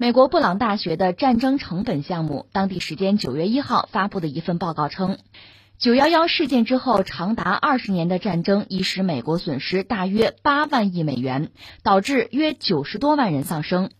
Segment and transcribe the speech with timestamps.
[0.00, 5.18] 美国布朗大学的战争成本项目，当地时间九月一号发布的一份报告称，
[5.76, 11.50] 九幺幺事件之后长达二十年的战争已使美国损失大约八万亿美元，
[11.82, 13.90] 导致约九十多万人丧生。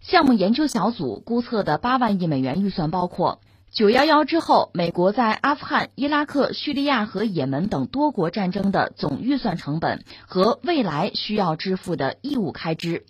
[0.00, 13.04] 项目研究小组估测的八万亿美元预算包括九幺幺之后美国在阿富汗、伊拉克、叙利亚和也门等多国战争的总预算成本和未来需要支付的义务开支。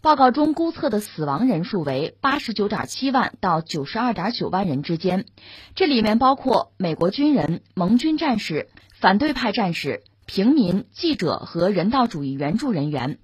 [0.00, 5.24] 报告中估测的死亡人数为八十九点七万到九十二点九万人之间，
[5.74, 8.68] 这里面包括美国军人、盟军战士、
[9.00, 13.18] 反对派战士、平民、记者和人道主义援助人员。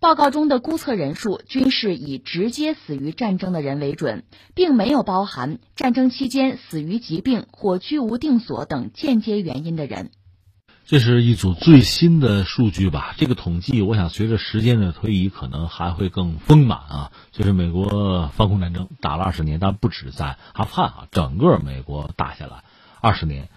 [0.00, 4.24] 报告中的估测人数均是以直接死于战争的人为准，
[4.54, 10.10] 并没有包含战争期间死于疾病或居无定所等间接原因的人。
[10.88, 13.16] 这是一组最新的数据吧？
[13.18, 17.12] 这个统计，我想随着时间的推移，可能还会更丰满啊。
[17.32, 22.62] 就是美国反恐战争打了二十年，但不止在阿富汗啊，整个美国打下来
[23.00, 23.48] 二十年。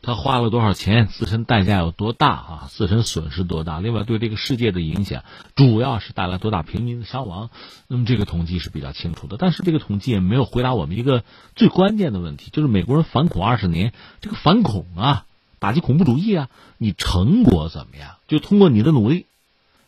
[0.00, 1.06] 他花了多少钱？
[1.06, 2.68] 自身代价有多大啊？
[2.70, 3.80] 自身损失多大？
[3.80, 7.50] 另外，对这个世界的影响，主要是带来多大平民的伤亡？
[7.88, 9.36] 那么这个统计是比较清楚的。
[9.38, 15.26] 但是这个统计也没有回答我们一个最关键的问题，就是美国人反恐二十年，这个反恐啊，
[15.62, 18.16] 打击恐怖主义啊，你成果怎么样？
[18.26, 19.26] 就通过你的努力，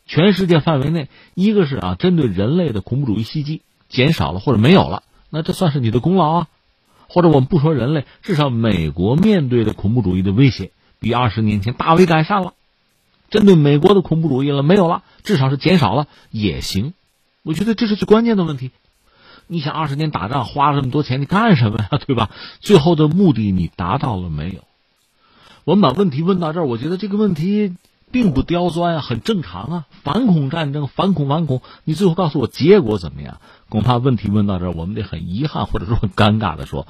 [0.07, 6.49] 全世界范围内，一个是啊，针对人类的恐怖主义袭击减少了或者没有了，那这算是你的功劳啊。
[7.09, 12.55] 或者我们不说人类，至少美国面对的恐怖主义的威胁比二十年前大为改善了。
[13.29, 15.03] 针对美国的恐怖主义了没有了？
[15.25, 16.95] 至少是减少了也行。
[17.43, 18.71] 我觉得这是最关键的问题。
[19.49, 21.89] 你想二十年打仗花了这么多钱，你干什么呀？
[22.07, 22.31] 对吧？
[22.61, 24.63] 最后的目的你达到了没有？
[25.65, 27.75] 我们把问题问到这儿，我觉得这个问题
[28.13, 29.85] 并不刁钻啊，很正常啊。
[30.03, 33.41] 反恐战争，反恐反恐，你最后告诉我结果怎么样？
[33.71, 36.87] 恐怕问题问到这儿，我们得很遗憾或者说很尴尬的说，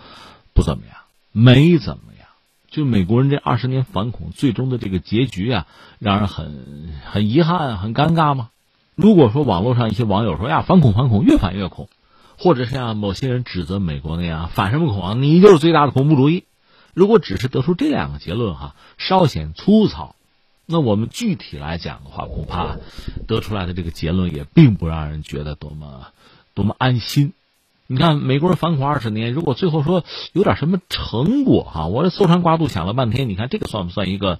[0.54, 0.96] 不怎么样，
[1.30, 2.26] 没怎么样。
[2.68, 5.66] 就美国人这二十年反恐最终的这个结局啊，
[6.00, 8.48] 让人很很遗憾、很尴尬吗？
[8.96, 11.88] 如果说网络上一些网友说呀，反恐反恐越反越恐，
[12.38, 16.42] 或者像某些人指责美国那样反什么恐啊，你就是最大的恐怖主义。
[16.94, 20.16] 如果只是得出这两个结论哈，稍显粗糙。
[20.66, 22.76] 那我们具体来讲的话，恐怕
[23.26, 26.06] 得出来的这个结论也并不让人觉得多么。
[26.56, 27.32] 多么安心！
[27.88, 34.38] 你看，美国人反恐二十年，如果最后说有点什么成果哈，我这搜肠刮肚想了半天，你看这个算不算一个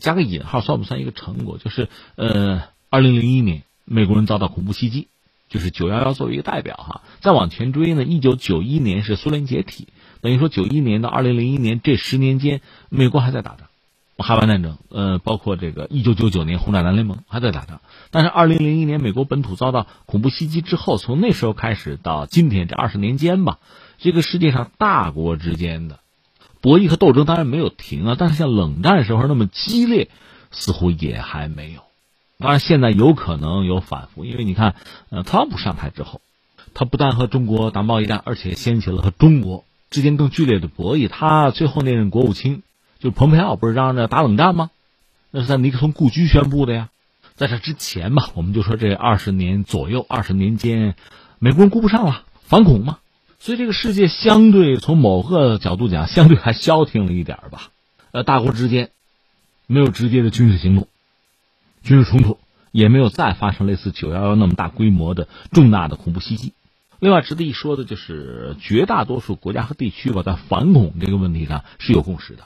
[0.00, 1.58] 加个引号，算不算一个成果？
[1.58, 5.08] 就是呃，二零零一年美国人遭到恐怖袭击，
[5.50, 7.02] 就是九幺幺作为一个代表哈。
[7.20, 9.88] 再往前追呢，一九九一年是苏联解体，
[10.22, 13.68] 等于说九一年到二零零一年这十年间，美国还在打仗。
[14.18, 17.80] 海湾战争，呃，包括这个一九九九年红海蓝联盟还在打仗，
[18.12, 23.58] 但是二零零一年美国本土遭到恐怖袭击之后，从那时候开始到今天这二十年间吧，
[23.98, 25.98] 这个世界上大国之间的
[26.60, 30.08] 博弈和斗争当然没有停啊，但是像冷战时候那么激烈，
[30.52, 31.80] 似乎也还没有。
[32.38, 34.76] 当然现在有可能有反复，因为你看，
[35.10, 36.20] 呃，特朗普上台之后，
[36.74, 41.08] 他不但和中国打贸易战，而且掀起了和中国之间更剧烈的博弈。
[41.08, 42.64] 他最后那任国务卿。
[42.98, 44.70] 就是蓬佩奥不是嚷着打冷战吗？
[45.32, 46.90] 那是在尼克松故居宣布的呀。
[47.34, 50.94] 在这之前吧，我们就说这二十年左右、二十年间，
[51.40, 52.98] 美国人顾不上了，反恐嘛。
[53.40, 57.70] 所以这个世界相对从某个角度讲，相对还消停了一点吧。
[58.12, 58.90] 呃，大国之间
[59.66, 60.86] 没有直接的军事行动、
[61.82, 62.38] 军事冲突，
[62.70, 66.52] 也没有再发生类似九幺幺那么大规模的重大的恐怖袭击。
[67.02, 72.44] 另外值得一说的就是，绝大多数国家和地区吧，在反恐这个问题上是有共识的。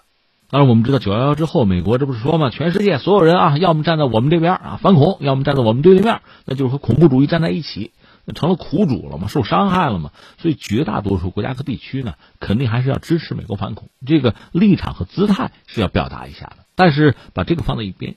[0.48, 7.90] 当然，我们知道九幺幺之后，美国这不是说嘛，全世界所有人啊，要么站在我们这边啊反恐，要么站在我们对立面，那就是和恐怖主义站在一起，
[8.24, 10.10] 那成了苦主了嘛，受伤害了嘛。
[10.38, 16.56] 所以绝大多数国家和地区呢，肯定还是要支持美国反恐，这个立场和姿态是要表达一下的。
[16.76, 18.14] 但是把这个放在一边，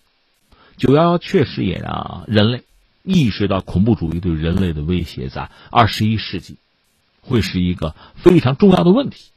[0.78, 2.64] 九幺幺确实也让人类
[3.10, 6.58] 意识到恐怖主义对人类的威胁，在二十一世纪
[7.22, 9.32] 会是一个非常重要的问题。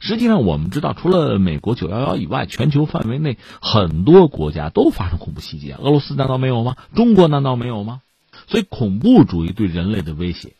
[0.00, 5.72] 实际上，我们知道，除了美国九幺幺以外，全球范围内很多国家都发生恐怖袭击。
[5.72, 6.76] 俄罗斯难道没有吗？
[6.94, 8.00] 中国难道没有吗？
[8.46, 10.52] 所以，恐怖主义对人类的威胁，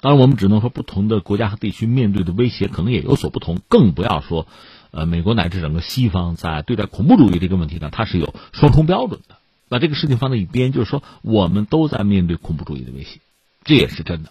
[0.00, 3.60] 当然我们只能说，不同的国家和地区面对的威胁可能也有所不同。
[3.68, 4.46] 更不要说，
[4.92, 9.35] 呃，美国乃至整个西方在对待恐怖主义这个问题上，它是有双重标准的。
[9.68, 13.20] 把这个事情放在一边，就是说，我们都在面对恐怖主义的威胁，
[13.64, 14.30] 这也是真的。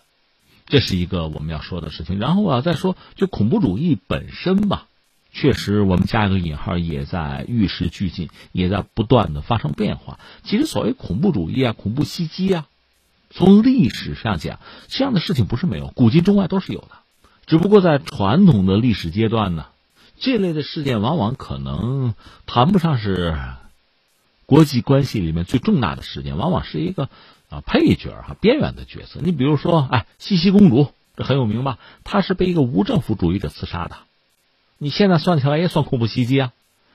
[0.67, 4.87] 这是一个我们要说的事情，然后我要再说，就恐怖主义本身吧，
[5.31, 10.19] 确实我们加一个引号，也在与时俱进，也在不断的发生变化。
[10.43, 12.65] 其实所谓恐怖主义啊，恐怖袭击啊，
[13.29, 16.89] 从历史上讲，这样的事情不是没有，古今中外都是有的。
[17.45, 19.67] 只不过在传统的历史阶段呢，
[20.17, 22.15] 这类的事件往往可能
[22.47, 23.37] 谈不上是
[24.45, 27.09] 国际关系里面最重大的事件，往往是一个
[27.49, 29.19] 啊配角哈，边缘的角色。
[29.23, 31.79] 你比如说，哎，茜茜公主这很有名吧？
[32.03, 33.97] 她是被一个无政府主义者刺杀的。
[34.77, 36.51] 你现在算起来也算恐怖袭击啊，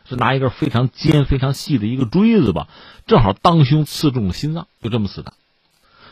[0.08, 2.69] 是拿一根非常尖、非常细的一个锥子吧，
[3.06, 5.32] 正好当胸刺中了心脏，就这么死的。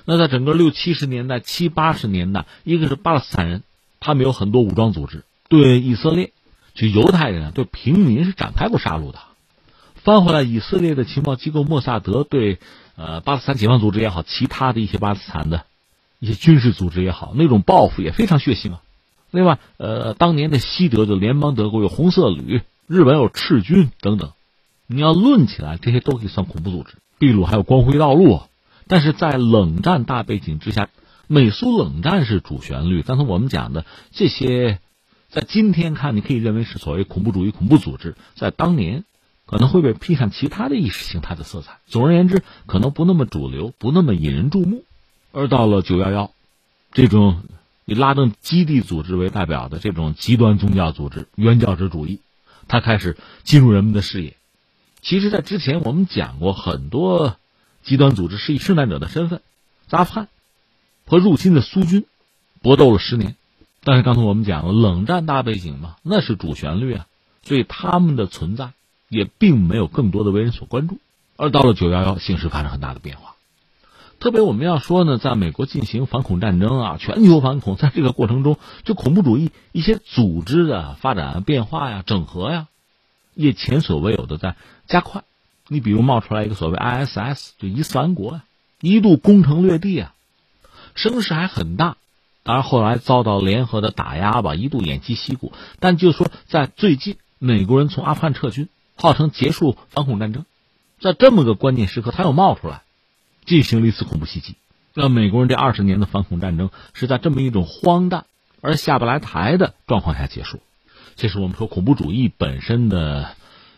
[0.05, 3.63] 那在整个六七十年代、七八十年代，一个是巴勒斯坦人，
[4.01, 6.33] 他们有很多武装组织，对以色列、
[6.75, 9.19] 就犹太人、对平民是展开过杀戮的。
[10.09, 12.61] 翻回来，以色列的情报机构莫萨德对
[12.97, 15.67] 呃巴勒斯坦解放组织也好，其他的一些巴勒斯坦的
[16.19, 18.81] 一些军事组织也好，那种报复也非常血腥啊。
[19.31, 24.31] 另外，呃，当年的西德的联邦德国有红色旅，日本有赤军等等，
[24.87, 26.95] 你要论起来，这些都可以算恐怖组织。
[27.19, 28.41] 秘鲁还有光辉道路。
[28.87, 30.89] 但是在冷战大背景之下，
[31.27, 33.03] 美苏冷战是主旋律。
[33.03, 34.79] 刚才我们讲的这些，
[35.29, 39.05] 在今天看，你可以认为是所谓恐怖主义恐怖组织，在当年
[39.49, 41.79] 可能会被披上其他的意识形态的色彩。
[41.87, 44.85] 总而言之，可能不那么主流，不那么引人注目。
[45.33, 46.31] 而到了九幺幺，
[46.93, 47.43] 这种
[47.87, 52.21] 以拉登基地组织为代表的这种极端宗教组织——原教旨主义，
[52.69, 54.37] 它开始进入人们的视野。
[55.01, 57.37] 其实，在之前我们讲过很多。
[57.85, 59.41] 极端组织是以生产者的身份，
[59.89, 60.29] 阿富汗
[61.07, 62.05] 和入侵的苏军
[62.61, 63.35] 搏斗了十年，
[63.83, 67.07] 但是刚才我们讲了冷战大背景嘛，那是主旋律啊，
[67.45, 68.73] 所以他们的存在
[69.09, 70.99] 也并没有更多的为人所关注。
[71.37, 73.37] 而到了九幺幺，形势发生很大的变化，
[74.19, 82.67] 特别我们要说呢，在美国进行反恐战争啊，全球反恐，在这个过程中，就恐怖主义一些组织的发展变化呀、整合呀，
[83.35, 84.57] 也前所未有的在
[84.89, 85.23] 加快。
[85.69, 88.45] 你比如冒出来一个所谓 ISS，就伊斯兰国啊，
[88.81, 90.15] 一度攻城略地啊，
[90.97, 91.97] 声势还很大。
[92.43, 95.53] 当然后来遭到联合的打压吧，一度偃旗息鼓。
[95.79, 100.45] 但就说在最近，美国人从阿富汗撤军，号称结束反恐战争，
[101.01, 102.83] 在这么个关键时刻，他又冒出来，
[103.47, 104.57] 进行了一次恐怖袭击。
[104.93, 108.27] 让美国人这二十年的反恐战争是在这么一种荒诞
[108.61, 110.61] 而下不来台的状况下结束。
[111.17, 113.31] 这是我们说恐怖主义本身的。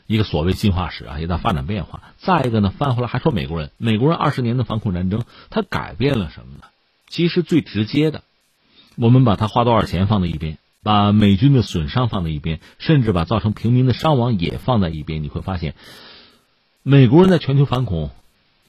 [0.06, 2.02] 一个所谓进化史啊，也在发展变化。
[2.18, 6.64] 再一个呢，翻回来还说美国人，美国人二十年的反恐战争，他改变了什么呢？
[7.06, 8.24] 其实最直接的，
[8.96, 15.74] 我们把它花多少钱放在一边，把美军的损伤放在一边，甚至把造成平民的伤亡也放在一边，你会发现，
[16.82, 18.10] 美国人在全球反恐，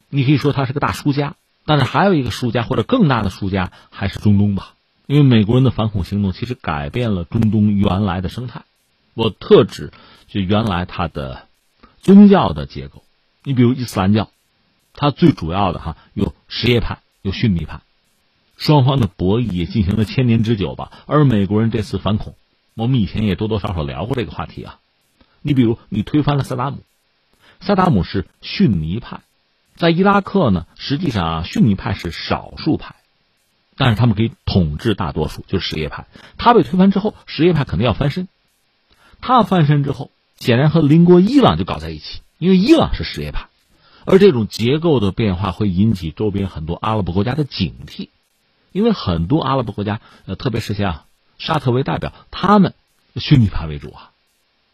[0.09, 1.35] 你可以说他是个大输家。
[1.65, 4.73] 但是还有一个输家或者更大的输家还是中东吧，
[5.05, 8.63] 因为美国人的反恐行动其实改变了中东原来的生态。
[9.13, 9.91] 我特指。
[10.33, 11.49] 就原来它的
[11.99, 13.03] 宗教的结构，
[13.43, 14.29] 你比如伊斯兰教，
[14.93, 17.81] 它最主要的哈有什叶派，有逊尼派，
[18.61, 20.91] 双方的博弈也进行了千年之久吧。
[21.07, 22.35] 而美国人这次反恐，
[22.75, 24.77] 我们以前也多多少少聊过这个话题啊。
[25.41, 26.77] 你比如你推翻了萨达姆，
[27.59, 29.21] 萨达姆是逊尼派，
[29.75, 32.93] 在伊拉克呢，实际上逊尼派是少数派，
[33.77, 36.05] 但是他们可以统治大多数，就是什叶派。
[36.37, 38.27] 他被推翻之后，什叶派肯定要翻身，
[39.21, 40.11] 他翻身之后。
[40.37, 43.47] 显然和邻国伊朗就搞在一起，因为伊朗是什叶派，
[44.05, 48.09] 而这种结构的变化会引起周边很多阿拉伯国家的警惕，
[48.71, 51.03] 因为很多阿拉伯国家，呃，特别是像
[51.37, 52.73] 沙特为代表，他们
[53.15, 54.11] 逊尼派为主啊，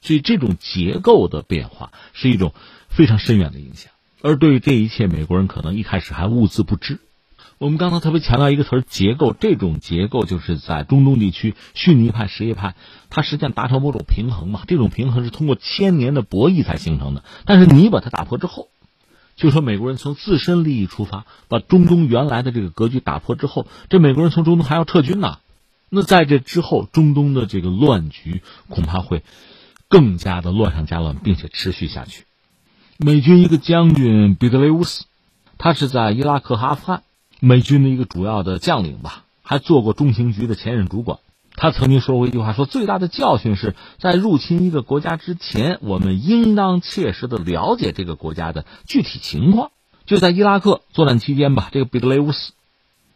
[0.01, 2.53] 所以这种结构的变化是一种
[2.89, 3.91] 非常深远的影响。
[4.21, 6.99] 而对于这一切，美国人可能一开始还兀自不知。
[7.59, 12.75] 我们刚才特别强调一个词儿“结构”，这种结构就是在中东地区，逊尼派、什叶派，
[13.09, 14.61] 它实际上达成某种平衡嘛。
[14.67, 17.23] 这种平衡是通过千年的博弈才形成的。
[17.45, 18.69] 但是你把它打破之后，
[19.37, 25.37] 就说美国人从自身利益出发，把中东原来的这个格局打破之后，这美国人从中东还要撤军呢。
[25.89, 29.23] 那在这之后，中东的这个乱局恐怕会
[29.87, 32.25] 更加的乱上加乱，并且持续下去。
[32.97, 35.05] 美军一个将军彼得雷乌斯，
[35.57, 37.03] 他是在伊拉克和阿富汗。
[37.39, 41.19] 美军的一个主要的将领吧，还做过中情局的前任主管。
[41.59, 49.71] 他曾经说过一句话：说最大的教训是在入侵一个国家之前，我们应当切实的了解这个国家的具体情况。
[50.05, 52.53] 就在伊拉克作战期间吧，这个彼得雷乌斯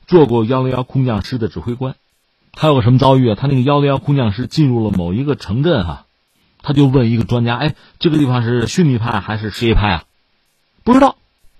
[0.08, 1.96] 做过幺零幺空降师的指挥官。
[2.52, 3.36] 他有个什么遭遇啊？
[3.40, 6.06] 他那个幺零幺空降师进入了某一个城镇哈，
[6.64, 10.04] 他就问一个专家：哎，这个地方是逊尼派还是什叶派啊？
[10.84, 11.16] 不知道，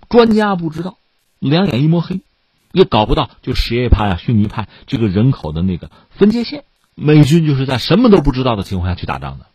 [0.08, 0.96] 专家不知道，
[1.38, 2.20] 两眼一抹黑。
[2.72, 6.64] 也搞不到，就什叶派啊、逊尼派这个人口的那个分界线。
[6.94, 9.46] 美军就是在什么都不知道的情况下去打仗的。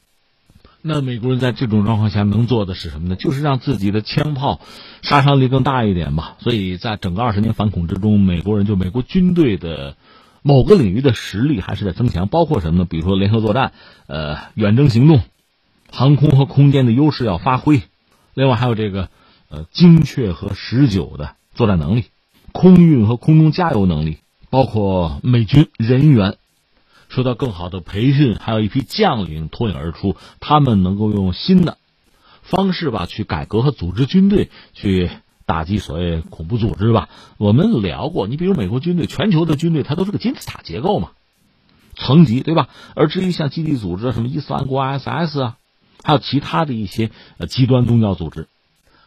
[0.81, 3.15] 那美国人在这种状况下能做的是什么呢？
[3.15, 4.61] 就是让自己的枪炮
[5.01, 6.37] 杀伤力更大一点吧。
[6.39, 9.97] 所以在整个二十年反恐之中，美国人就美国军队的
[10.43, 12.85] 某个领域的实力还是在增强，包括什么呢？
[12.85, 13.73] 比如说联合作战、
[14.05, 15.21] 呃远征行动、
[15.91, 17.81] 航空和空间的优势要发挥，
[18.33, 19.09] 另外还有这个
[19.49, 22.05] 呃精确和持久的作战能力、
[22.53, 26.37] 空运和空中加油能力，包括美军人员。
[27.09, 31.77] 受到更好的培训，还有一批将领脱颖而出，他们能够用新的
[32.41, 35.09] 方式吧去改革和组织军队，去
[35.45, 37.09] 打击所谓恐怖组织吧。
[37.37, 41.11] 我们聊过，你比如美国军队，全球的军队它都是个金字塔结构嘛，
[41.95, 42.67] 层级对吧？
[42.95, 45.57] 而至于像基地组织，什么伊斯兰国 ISS 啊，
[46.03, 48.47] 还有其他的一些呃极端宗教组织，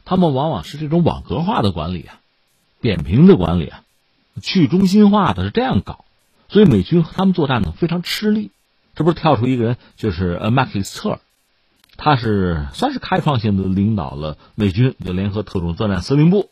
[0.04, 2.20] 他们往往是这种网格化的管理啊，
[2.80, 3.82] 扁平的管理啊，
[4.42, 6.04] 去中心化的是这样搞。
[6.50, 8.50] 所以美军和他们作战呢非常吃力，
[8.96, 11.20] 这不是跳出一个人，就是呃麦克里斯特，
[11.96, 16.50] 他是算是开创性的领导了美军的联合特种作战司令部，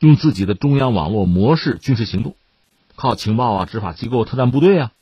[0.00, 2.36] 用自己的中央网络模式军事行动，
[2.94, 4.92] 靠情报啊、执法机构、特战部队啊，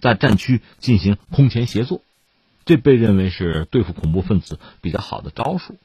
[0.00, 2.02] 在战区进行空前协作，
[2.64, 5.76] 这被认为是对付恐怖分子比较好的招数。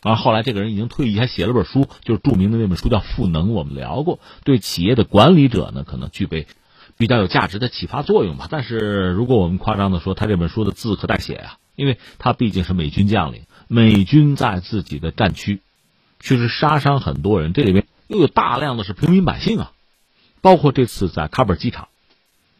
[0.00, 6.46] 而后来这个人已经退役，还写了本书，就是著名的那本书叫《赋能》，我们聊过，对企业的管理者呢可能具备。
[7.02, 15.62] 比较有价值的启发作用吧，但是如果我们夸张的说，他这本书的字可代写啊，因为他毕竟是美军将领，美军在自己的战区，
[16.20, 19.72] 确实杀伤很多人，这里面又有大量的是平民百姓啊，
[20.42, 21.88] 包括这次在喀布尔机场，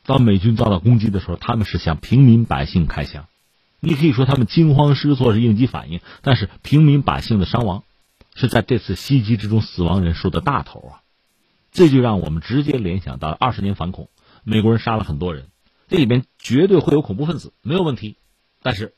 [0.07, 3.27] 当美军遭到攻击的时候，他们是向平民百姓开枪，
[3.79, 7.85] 你可以说他们惊慌失措是应激反应，但是平民百姓的伤亡，
[8.35, 10.93] 是在这次袭击之中死亡人数的大头啊，
[11.71, 14.09] 这就让我们直接联想到二十年反恐。
[14.45, 15.49] 美国人杀了很多人，
[15.89, 18.17] 这里边绝对会有恐怖分子，没有问题。
[18.63, 18.95] 但是，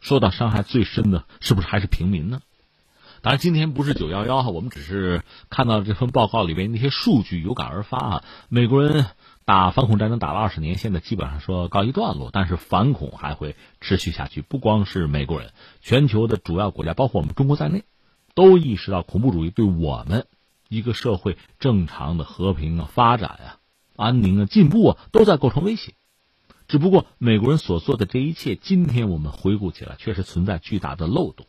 [0.00, 2.40] 受到伤害最深的是不是还是平民呢？
[3.22, 8.24] 当然，今天不是九幺幺哈，我们只是看到这份报告里边那些数据有感而发啊。
[8.50, 9.06] 美国人
[9.46, 14.42] 打反恐战争打了二十年，现在基本上说告一段落，但是反恐还会持续下去。
[14.42, 17.84] 不光是美国人，全球的主要国家，包括我们中国在内，
[18.34, 20.26] 都意识到恐怖主义对我们
[20.68, 23.56] 一个社会正常的和平啊发展啊。
[23.96, 25.94] 安宁啊，进步啊，都在构成威胁。
[26.66, 31.46] 只不过美国人所做的这一切，今天我们回顾起来，确实存在巨大的漏洞。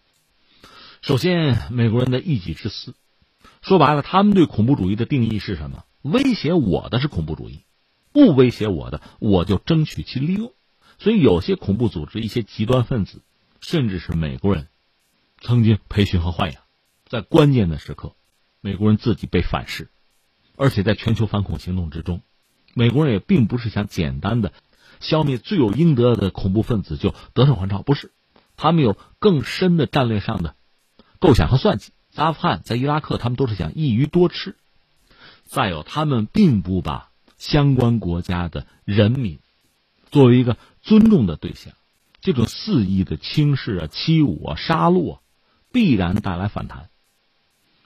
[1.01, 2.95] 首先，美国人的一己之私，
[3.61, 5.85] 说白了，他们对恐怖主义的定义是什么？
[6.01, 7.63] 威胁我的是恐怖主义，
[8.11, 10.53] 不威胁我的，我就争取其利用。
[10.99, 13.21] 所以，有些恐怖组织、一些极端分子，
[13.61, 14.67] 甚至是美国人
[15.41, 16.61] 曾经培训和豢养，
[17.07, 18.15] 在关键的时刻，
[18.61, 19.89] 美国人自己被反噬，
[20.57, 22.21] 而且在全球反恐行动之中。
[22.77, 24.51] 美国人也并不是想简单的
[24.99, 28.11] 消灭罪有应得的恐怖分子就得胜还朝，不是，
[28.57, 30.55] 他们有更深的战略上的
[31.19, 31.93] 构想和算计。
[32.15, 34.55] 阿富汗，在伊拉克，他们都是想一鱼多吃。
[35.45, 39.39] 再有，他们并不把相关国家的人民
[40.11, 41.73] 作为一个尊重的对象，
[42.19, 45.19] 这种肆意的轻视啊、欺侮啊、杀戮啊，
[45.71, 46.89] 必然带来反弹。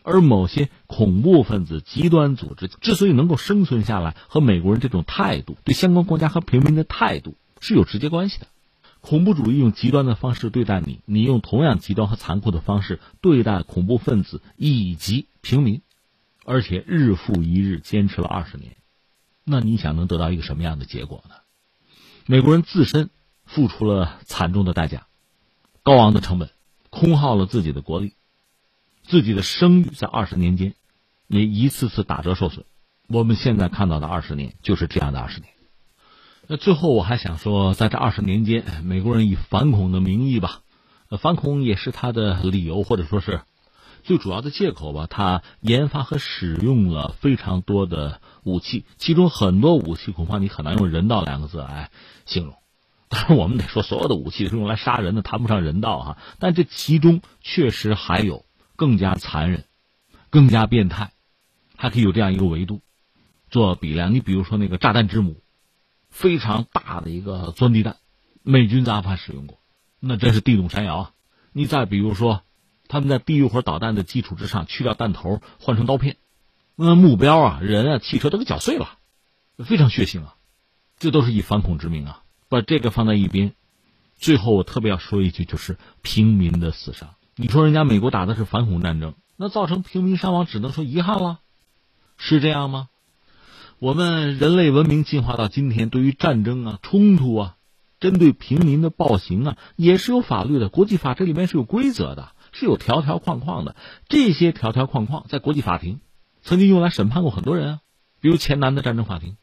[0.10, 8.48] 而某些恐怖分子、极端组织之所以能够生存下来，和美国人这种态度对相关国家和平民的态度是有直接关系的。
[9.02, 15.82] 恐怖主义用极端的方式对待你，你用同样极端和残酷的方式对待恐怖分子以及平民，
[16.44, 18.76] 而且日复一日坚持了二十年，
[19.46, 21.36] 那你想能得到一个什么样的结果呢？
[22.26, 23.10] 美国人自身
[23.46, 25.08] 付出了惨重的代价，
[25.84, 26.50] 高昂的成本，
[26.90, 28.14] 空耗了自己的国力。
[29.10, 30.76] 自己的声誉在二十年间，
[31.28, 32.64] 也一次次打折受损。
[33.08, 35.52] 我们现在看到的二十年就是这样的二十年。
[36.46, 40.62] 那最后我还想说，在这二十年间，美国人以反恐的名义吧，
[41.20, 43.42] 反恐也是他的理由或者说是
[44.04, 45.08] 最主要的借口吧。
[45.10, 51.90] 他研发和使用了非常多的武器，其中很多武器恐怕你很难用人道两个字来
[52.28, 52.54] 形容。
[53.08, 56.18] 当然，我们得说，所有的武器是用来杀人的，谈不上人道哈。
[56.38, 58.46] 但这其中确实还有。
[58.80, 59.66] 更加残忍，
[60.30, 61.12] 更加变态，
[61.76, 62.80] 还可以有这样一个维度
[63.50, 64.14] 做比量。
[64.14, 65.44] 你比如说那个炸弹之母，
[66.10, 67.98] 非常大的一个钻地弹，
[68.42, 69.60] 美军在阿富汗使用过，
[70.00, 71.12] 那真是地动山摇啊！
[71.52, 72.44] 你再比如说，
[72.88, 76.16] 他们在地狱火导弹的基础之上去掉弹头，换成刀片，
[76.78, 78.98] 那目标啊，人啊，汽车都给搅碎了，
[79.58, 80.38] 非常血腥啊！
[81.00, 82.24] 这都是以反恐之名啊！
[82.48, 83.56] 把这个放在一边，
[84.16, 87.10] 最后我特别要说一句，就是平民的死伤。
[87.42, 91.40] 你说人家美国打的是反恐战争，那造成平民伤亡，只能说遗憾了，
[92.18, 92.90] 是这样吗？
[93.80, 97.56] 我们人类文明进化到今天，对于战争啊、冲突啊，
[98.02, 103.74] 针对平民的暴行啊，也是有法律的，国际法这里面是有规则的，是有条条框框的。
[104.10, 106.02] 这些条条框框在国际法庭
[106.42, 107.80] 曾经用来审判过很多人啊，
[108.20, 109.38] 比如前南的战争法庭，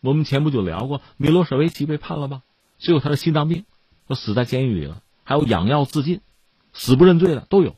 [0.00, 2.42] 我们前不久聊过，米洛舍维奇被判了吧？
[2.78, 3.64] 最后他的心脏病，
[4.06, 6.20] 都死在监狱里了，还有养药自尽，
[6.72, 7.76] 死不认罪的都有。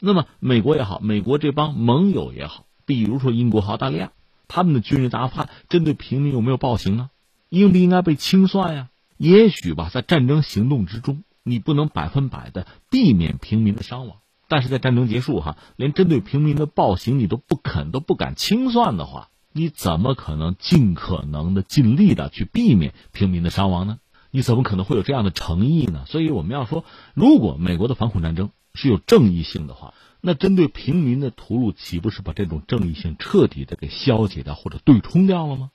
[0.00, 4.12] 那么美国也好，美国这帮盟友也好，比如说英国、澳大利亚。
[4.54, 7.10] 他们的军人答判针对平民有没有暴行啊？
[7.48, 8.90] 应不应该被清算呀？
[9.16, 14.18] 也许吧，在战争行动之中，你不能百分百的避免平民的伤亡。
[14.48, 24.00] 但是在战争结束哈，连针对平民的暴行你都不肯、都不敢清算的话，你怎么可能尽可能的尽力的去避免平民的伤亡呢？
[24.32, 26.04] 你怎么可能会有这样的诚意呢？
[26.08, 26.84] 所以我们要说，
[27.14, 29.94] 如果美国的反恐战争是有正义性的话。
[30.24, 35.72] 那针对平民的屠戮，岂不是把这种正义性彻底的给消解掉或者对冲掉了吗？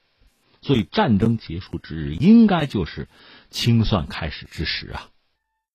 [0.61, 3.09] 所以战争结束之日，应该就是
[3.49, 5.09] 清算开始之时啊。